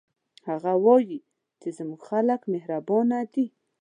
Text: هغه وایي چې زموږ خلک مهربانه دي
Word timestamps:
هغه 0.49 0.73
وایي 0.85 1.19
چې 1.61 1.69
زموږ 1.77 2.01
خلک 2.09 2.41
مهربانه 2.53 3.19
دي 3.33 3.45